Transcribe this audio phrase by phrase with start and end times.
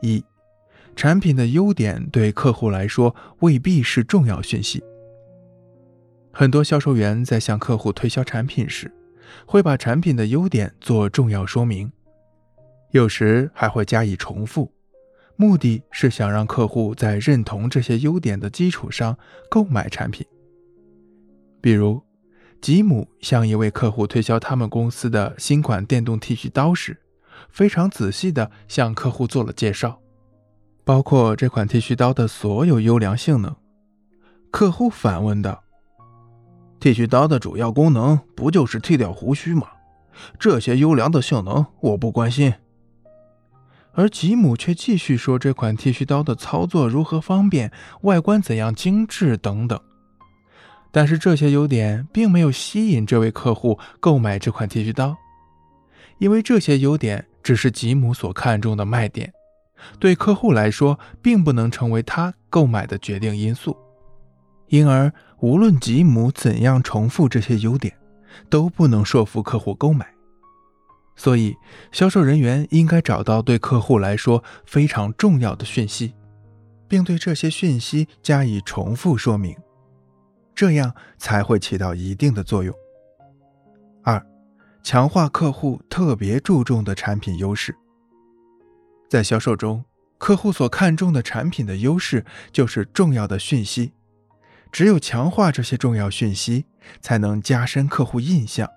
[0.00, 0.24] 一、
[0.96, 4.82] 产品的优点对客户来说未必是重要讯息。
[6.32, 8.92] 很多销售员在向客户推销产品时，
[9.46, 11.90] 会把产品的优点做重要说明，
[12.90, 14.72] 有时还会加以重复，
[15.36, 19.16] 目的是想让客户在认同这些优点的基础上
[19.48, 20.26] 购买产品。
[21.60, 22.02] 比如，
[22.60, 26.96] 吉姆向一位客户推销他们公司的新款电动剃须刀时，
[27.54, 30.00] 非常仔细地向客户做了介绍，
[30.82, 33.54] 包括这款剃须刀的所有优良性能。
[34.50, 35.62] 客户反问道。
[36.80, 39.68] 剃须刀的主要功能不就是剃掉胡须吗？
[40.36, 42.52] 这些优良的性能我不关心。
[43.92, 47.70] 而吉姆却继续说这款剃须刀的操作如何方便，
[48.02, 49.80] 外观怎样精致等等。
[50.90, 55.16] 但是这些优点并没有吸引这位客户购买这款剃须刀，
[56.18, 59.32] 因为这些优点只是吉姆所看重的卖点，
[60.00, 63.76] 对客户来说并不能成为他购买的决定因素，
[64.66, 65.12] 因而。
[65.40, 67.94] 无论吉姆怎样重复这些优点，
[68.48, 70.06] 都不能说服客户购买。
[71.16, 71.54] 所以，
[71.92, 76.14] 销售人员应该找到对客户来说非常重要的讯息，
[76.88, 79.54] 并对这些讯息加以重复说明，
[80.54, 82.74] 这样才会起到一定的作用。
[84.84, 87.74] 强化客户特别注重的产品优势。
[89.08, 89.82] 在销售中，
[90.18, 93.92] 客户所看重的产品的优势就是重要的讯息。
[94.70, 96.66] 只有强化这些重要讯息，
[97.00, 98.68] 才能加深客户印象，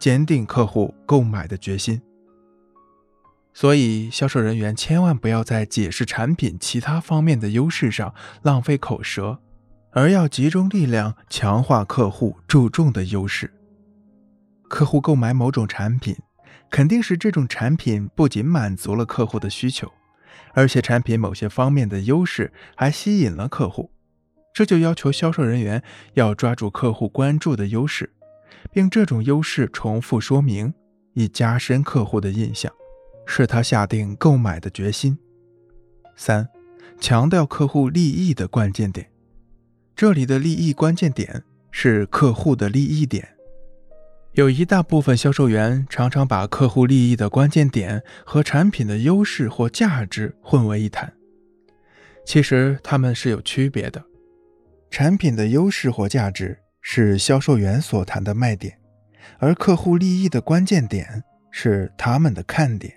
[0.00, 2.02] 坚定客户购买的决心。
[3.54, 9.38] 所以，销售人员千万不要在解释产品其他方面的优势上浪费口舌，
[9.92, 13.52] 而要集中力量强化客户注重的优势。
[14.68, 16.16] 客户购买某种产品，
[16.70, 19.92] 肯定是这种产品不仅满足了客户的需求，
[20.54, 23.90] 而且产品某些方面的优势还吸引了客户。
[24.52, 25.82] 这就要求销售人员
[26.14, 28.10] 要抓住客户关注的优势，
[28.72, 30.72] 并这种优势重复说明，
[31.12, 32.72] 以加深客户的印象，
[33.26, 35.18] 使他下定购买的决心。
[36.16, 36.48] 三、
[36.98, 39.10] 强调客户利益的关键点。
[39.94, 43.35] 这里的利益关键点是客户的利益点。
[44.36, 51.10] 有一大部分销售员常常把客户利益的关键点和产品的优势或价值混为一谈，
[52.26, 54.04] 其实它们是有区别的。
[54.90, 58.78] 产品的优势或价值是销售员所谈的卖点，
[59.38, 62.92] 而客户利益的关键点是他们的看点，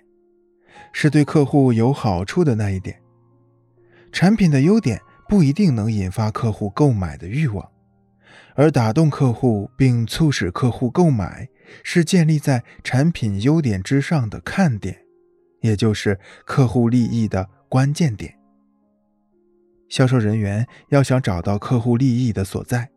[0.92, 3.00] 是对客户有好处的那一点。
[4.12, 7.66] 产品的优点不一定能引发客户购买的欲望，
[8.54, 11.48] 而打动客户并促使客户购买，
[11.82, 15.04] 是建立在产品优点之上的看点，
[15.60, 18.36] 也就是客户利益的关键点。
[19.88, 22.90] 销售人员要想找到客户利益的所在，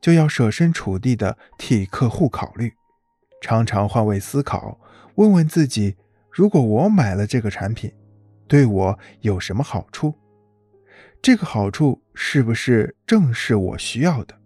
[0.00, 2.72] 就要设身处地的替客户考虑，
[3.40, 4.78] 常常换位思考，
[5.16, 5.96] 问问自己：
[6.30, 7.92] 如果我买了这个产品，
[8.46, 10.14] 对我有什么好处？
[11.20, 14.37] 这个好处是不是正是我需要的？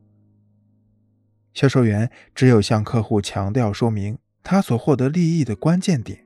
[1.55, 6.25] 销售员只有向客户强调说明他所获得利益的关键点，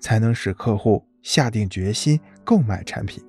[0.00, 3.22] 才能使客户下定决心购买产品。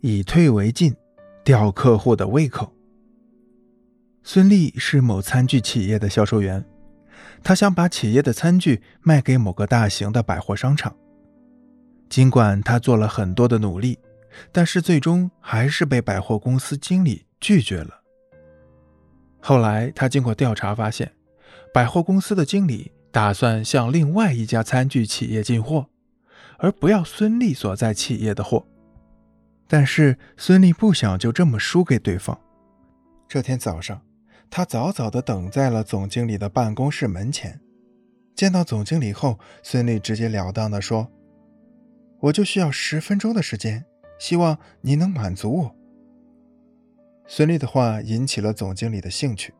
[0.00, 0.94] 以退为进，
[1.42, 2.72] 吊客户的胃口。
[4.22, 6.64] 孙俪是某餐具企业的销售员，
[7.42, 10.94] 他想把企业的餐具卖给某个大型的百货商场。
[12.08, 13.98] 尽管他做了很多的努力，
[14.52, 18.03] 但是最终还是被百货公司经理拒绝了。
[19.46, 21.12] 后来他经过调查发现，
[21.70, 25.84] 百货公司的经理打算向另外一家餐具企业进货，
[26.56, 28.66] 而不要孙俪所在企业的货。
[29.68, 32.40] 但是孙俪不想就这么输给对方。
[33.28, 34.00] 这天早上，
[34.48, 37.60] 他早早地等在了总经理的办公室门前。
[38.34, 41.06] 见到总经理后，孙俪直截了当地说
[42.18, 43.84] ：“我就需要十分钟的时间，
[44.18, 45.76] 希望你能满足我。”
[47.26, 49.54] 孙俪的话引起了总经理的兴趣。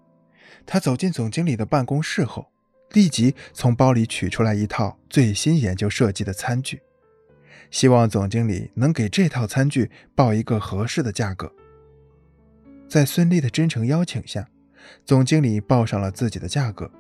[0.67, 2.47] 他走进总经理的办公室后，
[2.93, 6.81] 立即从包里取出来一套最新研究设计的餐具。
[7.71, 11.53] 希望总经理能给这套餐具报一个合适的价格。
[12.89, 14.47] 在孙俪的真诚邀请下，
[15.05, 16.91] 总经理报上了自己的价格，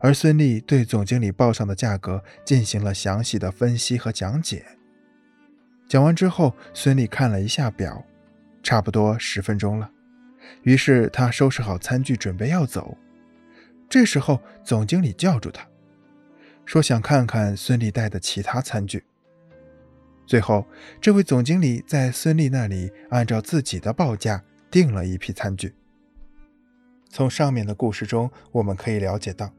[0.00, 4.66] 而孙俪对总经理报上的价格进行了详细的分析和讲解。
[5.88, 8.04] 讲完之后，孙俪看了一下表，
[8.66, 9.88] 差不多十分钟了，
[10.64, 12.98] 于是他收拾好餐具准备要走。
[13.88, 15.64] 这时候，总经理叫住他，
[16.64, 19.04] 说想看看孙俪带的其他餐具。
[20.26, 20.66] 最后，
[21.00, 25.72] 这位总经理在孙俪那里按照自己的报价订了一批餐具。
[27.08, 29.54] 从上面的故事中，我们可以了解到，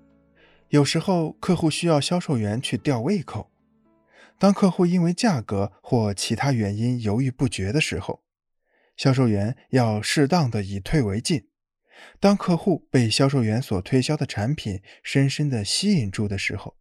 [0.68, 3.50] 有时候客户需要销售员去吊胃口。
[4.38, 8.20] 当客户因为价格或其他原因犹豫不决的时候，
[8.98, 11.48] 销售员要适当的以退为进。
[12.20, 16.76] 当客户被销售员所推销的产品深深的吸引住的时候，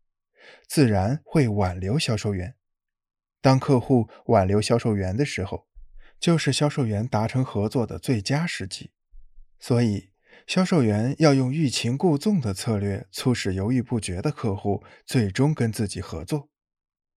[0.66, 2.54] 自然会挽留销售员。
[3.40, 5.66] 当客户挽留销售员的时候，
[6.18, 8.90] 就是销售员达成合作的最佳时机。
[9.60, 10.10] 所以，
[10.46, 16.50] 销售员要用欲擒故纵的策略，促使犹豫不决的客户最终跟自己合作。